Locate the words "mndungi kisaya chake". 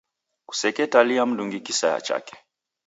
1.25-2.37